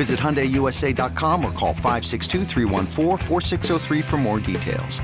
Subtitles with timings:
[0.00, 2.46] Visit HyundaiUSA.com or call 562
[4.02, 4.98] for more details.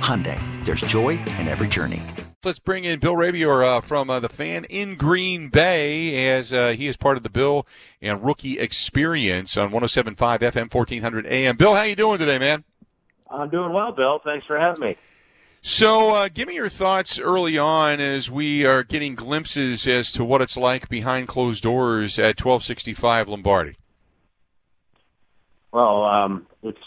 [0.00, 2.02] Hyundai, there's joy in every journey.
[2.42, 6.70] Let's bring in Bill Rabior uh, from uh, the fan in Green Bay as uh,
[6.70, 7.66] he is part of the Bill
[8.00, 11.58] and Rookie Experience on 107.5 FM 1400 AM.
[11.58, 12.64] Bill, how you doing today, man?
[13.30, 14.18] I'm doing well, Bill.
[14.24, 14.96] Thanks for having me.
[15.60, 20.24] So, uh, give me your thoughts early on as we are getting glimpses as to
[20.24, 23.76] what it's like behind closed doors at 1265 Lombardi.
[25.72, 26.78] Well, um, it's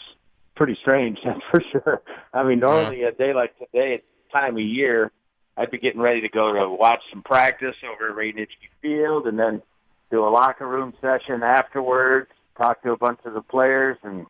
[0.56, 2.02] pretty strange, that's for sure.
[2.34, 3.08] I mean, normally yeah.
[3.08, 5.12] a day like today, at the time of year,
[5.58, 9.28] I'd be getting ready to go to watch some practice over at Ray Nitschke Field,
[9.28, 9.62] and then
[10.10, 14.26] do a locker room session afterwards, talk to a bunch of the players, and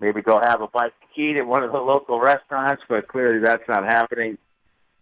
[0.00, 2.82] maybe go have a bite to eat at one of the local restaurants.
[2.88, 4.38] But clearly, that's not happening,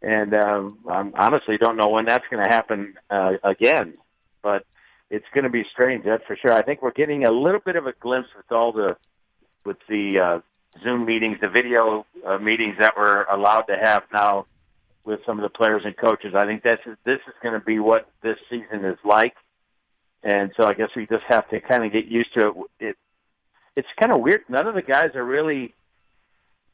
[0.00, 3.94] and um, I honestly don't know when that's going to happen uh, again.
[4.42, 4.64] But
[5.10, 6.52] it's going to be strange, that's for sure.
[6.52, 8.96] I think we're getting a little bit of a glimpse with all the
[9.64, 10.40] with the uh,
[10.82, 14.46] Zoom meetings, the video uh, meetings that we're allowed to have now
[15.04, 16.34] with some of the players and coaches.
[16.34, 19.34] I think that's this is going to be what this season is like,
[20.22, 22.88] and so I guess we just have to kind of get used to it.
[22.88, 22.96] it
[23.76, 24.40] it's kind of weird.
[24.48, 25.72] None of the guys are really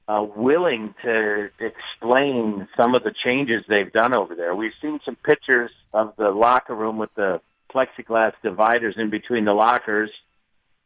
[0.09, 4.55] uh, willing to explain some of the changes they've done over there.
[4.55, 7.41] We've seen some pictures of the locker room with the
[7.75, 10.11] plexiglass dividers in between the lockers.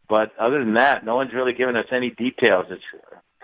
[0.08, 2.66] But other than that, no one's really given us any details.
[2.70, 2.82] It's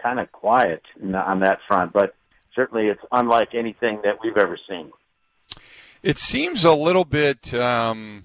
[0.02, 2.14] kind of quiet on that front, but
[2.54, 4.90] certainly it's unlike anything that we've ever seen.
[6.02, 8.24] It seems a little bit, um,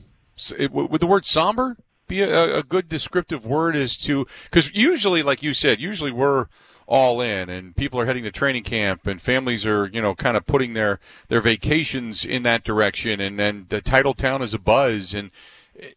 [0.58, 5.24] it, would the word somber be a, a good descriptive word as to, because usually,
[5.24, 6.48] like you said, usually we're
[6.90, 10.36] all in and people are heading to training camp and families are you know kind
[10.36, 14.60] of putting their their vacations in that direction and then the title town is a
[14.60, 15.30] buzz and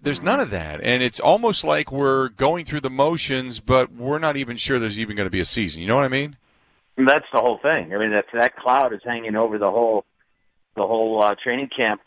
[0.00, 0.80] there's none of that.
[0.82, 4.98] And it's almost like we're going through the motions but we're not even sure there's
[4.98, 5.80] even going to be a season.
[5.80, 6.36] You know what i mean?
[6.98, 7.94] That's the whole thing.
[7.94, 10.04] I mean that that cloud is hanging over the whole
[10.76, 12.02] the whole uh, training camp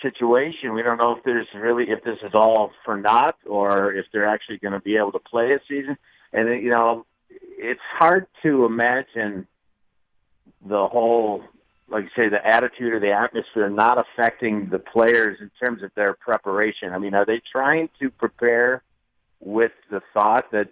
[0.00, 0.74] situation.
[0.74, 4.28] We don't know if there's really if this is all for naught or if they're
[4.28, 5.96] actually going to be able to play a season.
[6.32, 7.04] And you know
[7.62, 9.46] it's hard to imagine
[10.66, 11.44] the whole,
[11.88, 15.90] like you say, the attitude or the atmosphere not affecting the players in terms of
[15.94, 16.92] their preparation.
[16.92, 18.82] I mean, are they trying to prepare
[19.40, 20.68] with the thought that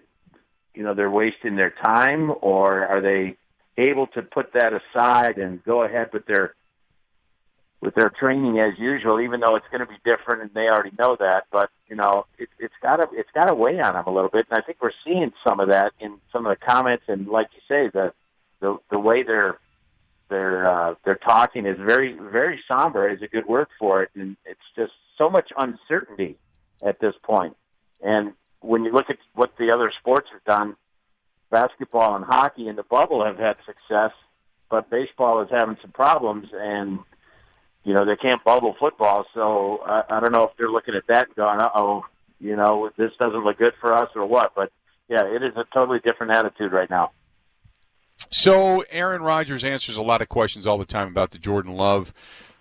[0.74, 3.36] you know they're wasting their time, or are they
[3.78, 6.54] able to put that aside and go ahead with their
[7.80, 10.92] with their training as usual, even though it's going to be different and they already
[10.98, 11.44] know that.
[11.50, 14.30] But you know, it, it's got to it's got to weigh on them a little
[14.30, 17.04] bit, and I think we're seeing some of that in some of the comments.
[17.08, 18.12] And like you say, the
[18.60, 19.58] the the way they're
[20.28, 24.36] they're uh, they're talking is very very somber is a good word for it, and
[24.46, 26.38] it's just so much uncertainty
[26.82, 27.56] at this point.
[28.02, 30.76] And when you look at what the other sports have done,
[31.50, 34.12] basketball and hockey in the bubble have had success,
[34.70, 37.00] but baseball is having some problems and
[37.84, 39.24] you know, they can't bubble football.
[39.34, 42.04] So I, I don't know if they're looking at that and going, "Uh oh,
[42.40, 44.72] you know, this doesn't look good for us or what." But
[45.08, 47.12] yeah, it is a totally different attitude right now.
[48.28, 52.12] So Aaron Rodgers answers a lot of questions all the time about the Jordan Love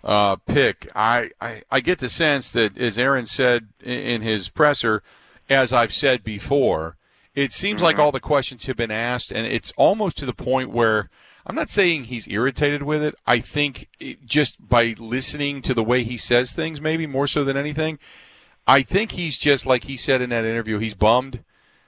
[0.02, 0.88] uh, pick.
[0.94, 5.02] I, I I get the sense that, as Aaron said in, in his presser,
[5.48, 6.96] as I've said before,
[7.34, 7.84] it seems mm-hmm.
[7.84, 11.10] like all the questions have been asked, and it's almost to the point where
[11.50, 13.16] I'm not saying he's irritated with it.
[13.26, 17.42] I think it, just by listening to the way he says things, maybe more so
[17.42, 17.98] than anything,
[18.68, 20.78] I think he's just like he said in that interview.
[20.78, 21.42] He's bummed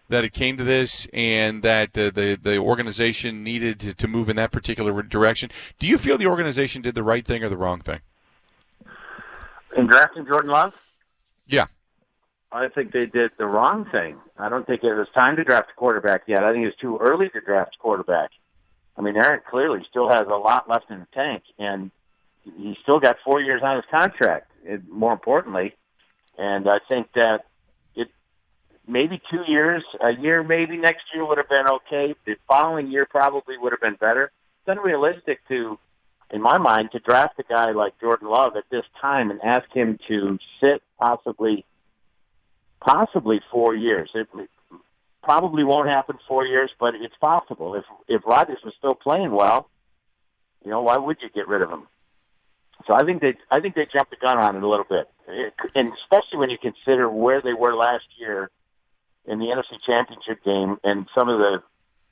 [0.08, 4.28] that it came to this and that the the, the organization needed to, to move
[4.28, 5.48] in that particular direction.
[5.78, 8.00] Do you feel the organization did the right thing or the wrong thing?
[9.76, 10.72] In drafting Jordan Love?
[11.46, 11.66] Yeah.
[12.50, 14.16] I think they did the wrong thing.
[14.38, 16.42] I don't think it was time to draft a quarterback yet.
[16.42, 18.32] I think it's too early to draft a quarterback.
[18.96, 21.90] I mean, Aaron clearly still has a lot left in the tank, and
[22.44, 24.50] he's still got four years on his contract.
[24.68, 25.74] And more importantly,
[26.38, 27.46] and I think that
[27.94, 28.08] it
[28.86, 32.14] maybe two years, a year maybe next year would have been okay.
[32.26, 34.30] The following year probably would have been better.
[34.60, 35.78] It's unrealistic to,
[36.30, 39.70] in my mind, to draft a guy like Jordan Love at this time and ask
[39.72, 41.64] him to sit possibly
[42.80, 44.10] possibly four years.
[44.14, 44.28] It
[45.22, 47.74] probably won't happen four years, but it's possible.
[47.74, 49.68] If if Rodgers was still playing well,
[50.64, 51.86] you know, why would you get rid of him?
[52.86, 55.08] So I think they I think they jumped the gun on it a little bit,
[55.74, 58.50] and especially when you consider where they were last year
[59.24, 61.62] in the NFC Championship game and some of the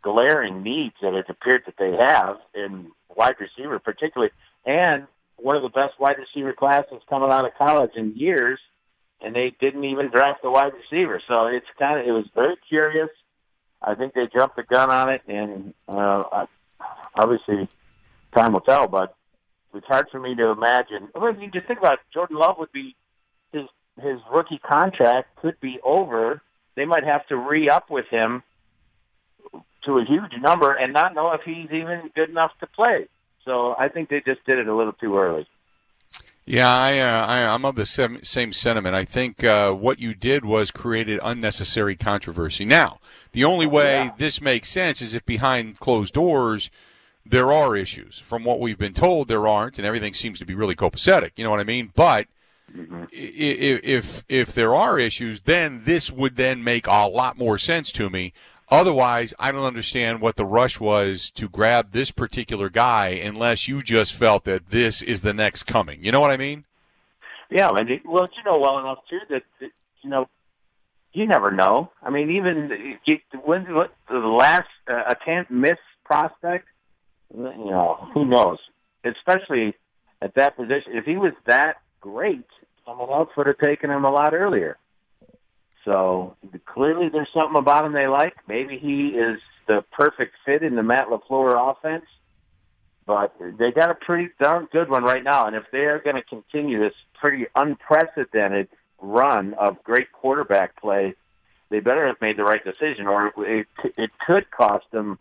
[0.03, 4.33] glaring needs that it appeared that they have in wide receiver, particularly,
[4.65, 8.61] and one of the best wide receiver classes coming out of college in years
[9.22, 11.20] and they didn't even draft a wide receiver.
[11.28, 13.11] So it's kind of it was very curious.
[13.82, 16.46] I think they jumped the gun on it, and uh,
[17.14, 17.69] obviously
[18.34, 18.88] time will tell.
[18.88, 19.14] But
[19.75, 21.08] it's hard for me to imagine.
[21.14, 22.94] I mean, just think about it, Jordan Love would be
[23.52, 23.67] his
[24.00, 26.43] his rookie contract could be over.
[26.76, 28.43] They might have to re up with him
[29.84, 33.08] to a huge number and not know if he's even good enough to play.
[33.44, 35.46] So I think they just did it a little too early.
[36.46, 38.96] Yeah, I, uh, I am of the same, same sentiment.
[38.96, 42.64] I think uh, what you did was created unnecessary controversy.
[42.64, 42.98] Now,
[43.32, 44.12] the only way yeah.
[44.19, 46.70] this makes sense is if behind closed doors
[47.25, 48.19] there are issues.
[48.19, 51.32] From what we've been told, there aren't, and everything seems to be really copacetic.
[51.37, 51.92] You know what I mean?
[51.94, 52.26] But
[52.75, 53.04] mm-hmm.
[53.12, 58.10] if if there are issues, then this would then make a lot more sense to
[58.10, 58.32] me.
[58.70, 63.82] Otherwise, I don't understand what the rush was to grab this particular guy unless you
[63.82, 66.05] just felt that this is the next coming.
[66.05, 66.64] You know what I mean?
[67.50, 69.70] Yeah, and it, well, you know well enough too that, that
[70.02, 70.28] you know
[71.12, 71.90] you never know.
[72.02, 76.66] I mean, even you, when the last uh, a can't miss prospect,
[77.34, 78.58] you know, who knows?
[79.05, 79.75] Especially
[80.23, 82.46] at that position, if he was that great,
[82.87, 84.76] someone else would have taken him a lot earlier.
[85.85, 86.37] So
[86.67, 88.35] clearly, there's something about him they like.
[88.47, 92.05] Maybe he is the perfect fit in the Matt LaFleur offense.
[93.06, 96.17] But they got a pretty darn good one right now, and if they are going
[96.17, 98.69] to continue this pretty unprecedented
[99.00, 101.15] run of great quarterback play,
[101.71, 103.67] they better have made the right decision, or it
[103.97, 105.19] it could cost them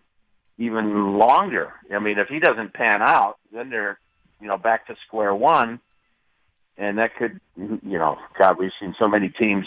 [0.57, 1.73] even longer.
[1.91, 3.97] I mean, if he doesn't pan out, then they're
[4.41, 5.79] you know back to square one,
[6.77, 9.65] and that could you know God, we've seen so many teams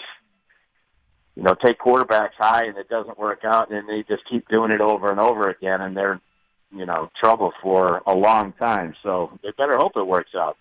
[1.36, 4.70] you know, take quarterbacks high and it doesn't work out, and they just keep doing
[4.70, 6.20] it over and over again, and they're,
[6.74, 8.94] you know, trouble for a long time.
[9.02, 10.56] So they better hope it works out.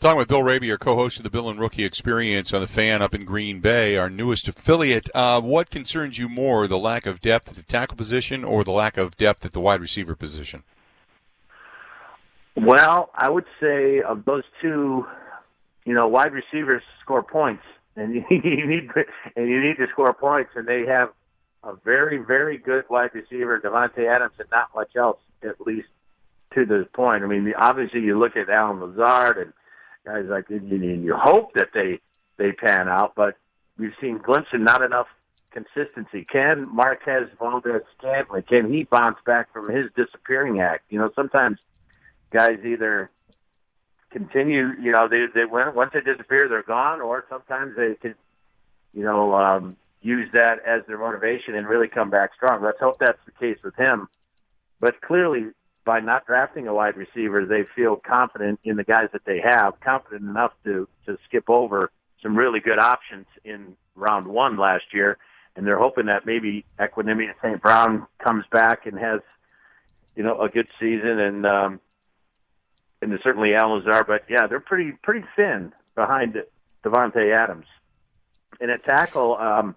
[0.00, 3.02] Talking with Bill Raby, your co-host of the Bill and Rookie Experience on the Fan
[3.02, 5.08] up in Green Bay, our newest affiliate.
[5.14, 8.72] Uh, what concerns you more, the lack of depth at the tackle position or the
[8.72, 10.64] lack of depth at the wide receiver position?
[12.56, 15.06] Well, I would say of those two,
[15.84, 17.62] you know, wide receivers score points
[17.96, 18.90] and you need
[19.36, 20.50] and you need to score points.
[20.54, 21.10] And they have
[21.64, 25.88] a very very good wide receiver, Davante Adams, and not much else at least
[26.54, 27.24] to this point.
[27.24, 29.52] I mean, obviously you look at Allen Lazard and
[30.04, 32.00] guys like and you hope that they
[32.38, 33.36] they pan out, but
[33.78, 35.06] we've seen glimpses not enough
[35.50, 36.24] consistency.
[36.24, 40.84] Can Marquez Valdes Scantling can he bounce back from his disappearing act?
[40.90, 41.58] You know, sometimes
[42.30, 43.10] guys either
[44.12, 44.72] continue.
[44.80, 48.14] You know, they they went once they disappear, they're gone, or sometimes they can,
[48.92, 52.62] you know, um, use that as their motivation and really come back strong.
[52.62, 54.08] Let's hope that's the case with him.
[54.80, 55.46] But clearly,
[55.84, 59.80] by not drafting a wide receiver, they feel confident in the guys that they have,
[59.80, 61.90] confident enough to to skip over
[62.22, 65.18] some really good options in round one last year,
[65.56, 67.60] and they're hoping that maybe Equanimeous St.
[67.60, 69.20] Brown comes back and has,
[70.14, 71.80] you know, a good season and um,
[73.02, 74.06] and certainly Lazard.
[74.06, 76.36] But yeah, they're pretty pretty thin behind
[76.84, 77.66] Davante Adams.
[78.60, 79.76] And at tackle, um,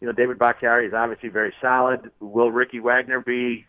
[0.00, 2.10] you know, David Bakhtiari is obviously very solid.
[2.20, 3.66] Will Ricky Wagner be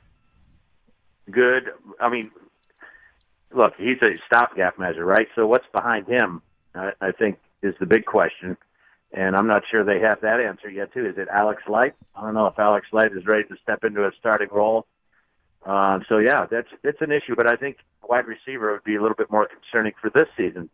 [1.30, 1.72] good?
[2.00, 2.32] I mean,
[3.54, 5.28] look, he's a stopgap measure, right?
[5.36, 6.42] So what's behind him?
[6.74, 8.58] I, I think is the big question.
[9.14, 11.06] And I'm not sure they have that answer yet, too.
[11.06, 11.94] Is it Alex Light?
[12.16, 14.88] I don't know if Alex Light is ready to step into a starting role.
[15.66, 17.78] Um, so yeah, that's it's an issue, but I think
[18.10, 20.70] wide receiver would be a little bit more concerning for this season.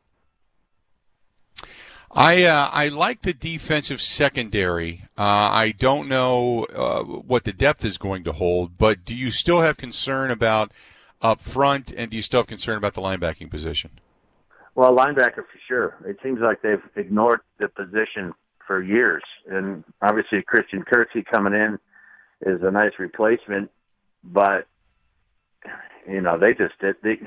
[2.14, 5.04] I uh, I like the defensive secondary.
[5.18, 9.32] Uh, I don't know uh, what the depth is going to hold, but do you
[9.32, 10.74] still have concern about
[11.22, 13.92] up front, and do you still have concern about the linebacking position?
[14.76, 15.98] Well, linebacker for sure.
[16.06, 18.34] It seems like they've ignored the position
[18.66, 21.80] for years, and obviously Christian Kirksey coming in
[22.42, 23.70] is a nice replacement,
[24.24, 24.68] but
[26.08, 27.20] you know they just they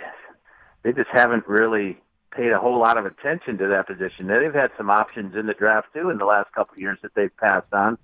[0.83, 1.99] they just haven't really
[2.31, 4.27] paid a whole lot of attention to that position.
[4.27, 7.15] They've had some options in the draft too in the last couple of years that
[7.15, 7.99] they've passed on,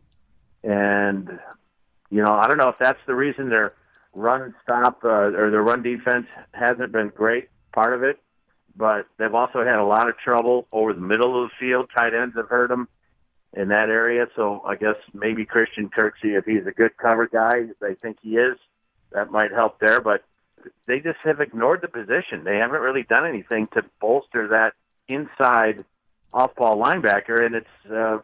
[0.62, 1.38] and
[2.10, 3.74] you know I don't know if that's the reason their
[4.12, 7.48] run stop uh, or their run defense hasn't been great.
[7.72, 8.18] Part of it,
[8.76, 11.88] but they've also had a lot of trouble over the middle of the field.
[11.96, 12.88] Tight ends have hurt them
[13.52, 14.26] in that area.
[14.36, 18.36] So I guess maybe Christian Kirksey, if he's a good cover guy, they think he
[18.36, 18.56] is,
[19.12, 20.00] that might help there.
[20.00, 20.24] But
[20.86, 22.44] they just have ignored the position.
[22.44, 24.74] They haven't really done anything to bolster that
[25.08, 25.84] inside
[26.32, 28.18] off-ball linebacker, and it's uh,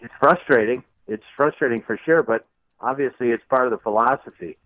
[0.00, 0.84] it's frustrating.
[1.06, 2.46] It's frustrating for sure, but
[2.80, 4.56] obviously it's part of the philosophy,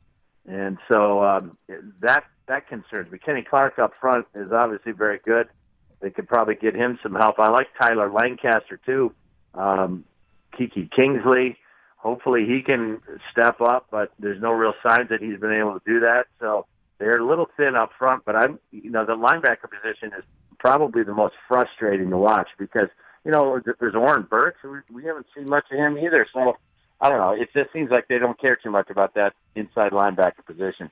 [0.47, 1.57] and so um,
[2.01, 3.19] that that concerns me.
[3.19, 5.49] Kenny Clark up front is obviously very good.
[6.01, 7.39] They could probably get him some help.
[7.39, 9.15] I like Tyler Lancaster too.
[9.55, 10.05] Um,
[10.59, 11.57] Keke Kingsley.
[12.03, 15.83] Hopefully he can step up, but there's no real signs that he's been able to
[15.87, 16.25] do that.
[16.41, 16.67] So
[16.99, 20.25] they're a little thin up front, but I'm, you know, the linebacker position is
[20.59, 22.89] probably the most frustrating to watch because,
[23.25, 24.59] you know, there's Oren Burks.
[24.93, 26.27] We haven't seen much of him either.
[26.35, 26.57] So
[27.01, 27.41] I don't know.
[27.41, 30.91] It just seems like they don't care too much about that inside linebacker position.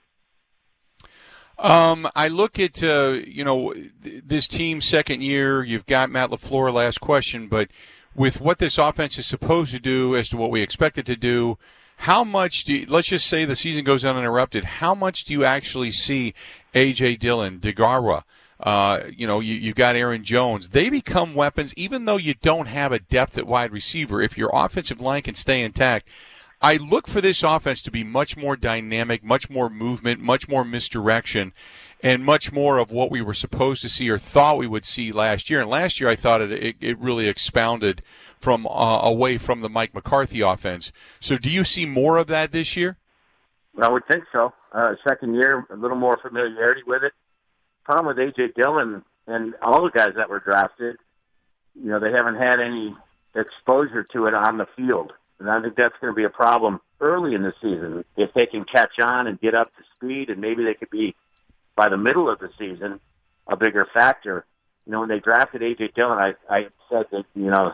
[1.59, 5.63] Um, I look at uh, you know this team second year.
[5.63, 6.73] You've got Matt LaFleur.
[6.73, 7.69] Last question, but
[8.15, 11.17] with what this offense is supposed to do as to what we expect it to
[11.17, 11.59] do,
[11.99, 14.65] how much do you, let's just say the season goes uninterrupted?
[14.65, 16.35] How much do you actually see
[16.75, 18.25] AJ Dillon, Deguara?
[18.59, 20.71] Uh, you know, you, you've got Aaron Jones.
[20.71, 24.21] They become weapons, even though you don't have a depth at wide receiver.
[24.21, 26.09] If your offensive line can stay intact,
[26.63, 30.65] I look for this offense to be much more dynamic, much more movement, much more
[30.65, 31.53] misdirection,
[32.03, 35.13] and much more of what we were supposed to see or thought we would see
[35.13, 35.61] last year.
[35.61, 38.03] And last year, I thought it it, it really expounded
[38.39, 40.93] from uh, away from the Mike McCarthy offense.
[41.21, 42.97] So, do you see more of that this year?
[43.81, 44.53] I would think so.
[44.73, 47.13] Uh, second year, a little more familiarity with it.
[47.85, 50.97] Problem with AJ Dillon and all the guys that were drafted,
[51.75, 52.95] you know, they haven't had any
[53.35, 55.13] exposure to it on the field.
[55.39, 58.47] And I think that's going to be a problem early in the season if they
[58.47, 61.15] can catch on and get up to speed, and maybe they could be
[61.81, 63.01] by the middle of the season
[63.49, 64.45] a bigger factor.
[64.85, 67.73] You know, when they drafted AJ Dillon, I I said that you know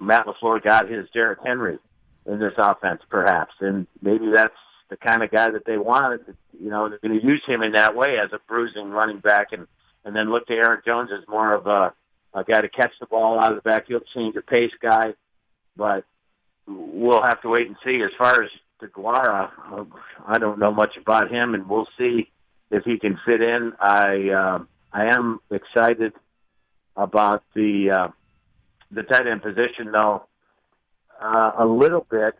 [0.00, 1.78] Matt LaFleur got his Derrick Henry
[2.26, 4.54] in this offense, perhaps, and maybe that's
[4.88, 6.22] the kind of guy that they wanted.
[6.60, 9.52] You know, they're going to use him in that way as a bruising running back,
[9.52, 9.68] and
[10.04, 11.94] and then look to Aaron Jones as more of a
[12.34, 15.14] a guy to catch the ball out of the backfield, change of pace guy.
[15.76, 16.04] But
[16.66, 18.02] we'll have to wait and see.
[18.02, 18.50] As far as
[18.82, 19.50] Deguara,
[20.26, 22.28] I don't know much about him, and we'll see
[22.70, 23.72] if he can fit in.
[23.80, 26.12] I uh, I am excited
[26.96, 28.08] about the uh,
[28.90, 30.26] the tight end position, though.
[31.20, 32.34] Uh, a little bit.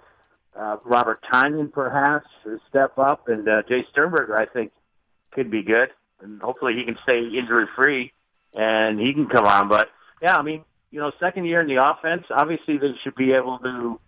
[0.59, 2.27] Uh, Robert Tonyan, perhaps,
[2.69, 4.73] step up, and uh, Jace Sternberger, I think,
[5.31, 8.13] could be good, and hopefully he can stay injury free
[8.55, 9.69] and he can come on.
[9.69, 9.89] But
[10.23, 13.59] yeah, I mean, you know, second year in the offense, obviously they should be able
[13.59, 14.01] to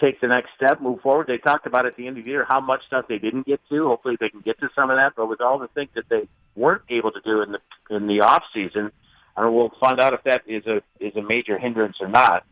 [0.00, 1.26] take the next step, move forward.
[1.26, 3.60] They talked about at the end of the year how much stuff they didn't get
[3.70, 3.88] to.
[3.88, 5.14] Hopefully, they can get to some of that.
[5.16, 8.20] But with all the things that they weren't able to do in the in the
[8.20, 8.90] off season,
[9.36, 12.08] I don't know, we'll find out if that is a is a major hindrance or
[12.08, 12.44] not.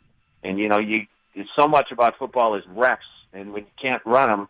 [0.43, 1.07] And you know, you
[1.59, 4.49] so much about football is reps, and when you can't run them,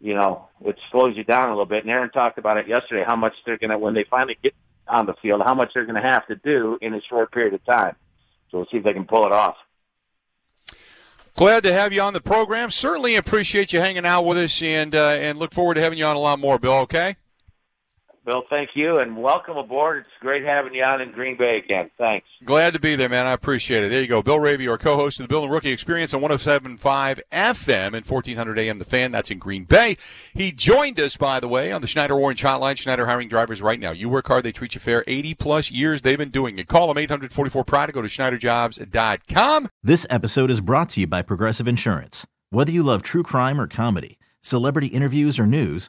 [0.00, 1.84] you know, it slows you down a little bit.
[1.84, 4.54] And Aaron talked about it yesterday how much they're going to when they finally get
[4.88, 7.54] on the field, how much they're going to have to do in a short period
[7.54, 7.94] of time.
[8.50, 9.56] So we'll see if they can pull it off.
[11.34, 12.70] Glad to have you on the program.
[12.70, 16.04] Certainly appreciate you hanging out with us, and uh, and look forward to having you
[16.04, 16.74] on a lot more, Bill.
[16.80, 17.16] Okay.
[18.24, 19.98] Bill, thank you, and welcome aboard.
[19.98, 21.90] It's great having you on in Green Bay again.
[21.98, 22.26] Thanks.
[22.44, 23.26] Glad to be there, man.
[23.26, 23.88] I appreciate it.
[23.88, 24.22] There you go.
[24.22, 28.58] Bill Raby, our co-host of the Bill and Rookie Experience on 107.5 FM and 1400
[28.60, 29.10] AM The Fan.
[29.10, 29.96] That's in Green Bay.
[30.34, 32.76] He joined us, by the way, on the Schneider Orange Hotline.
[32.78, 33.90] Schneider hiring drivers right now.
[33.90, 35.02] You work hard, they treat you fair.
[35.08, 36.68] 80 plus years they've been doing it.
[36.68, 39.68] Call them 844 Pride to go to schneiderjobs.com.
[39.82, 42.24] This episode is brought to you by Progressive Insurance.
[42.50, 45.88] Whether you love true crime or comedy, celebrity interviews or news,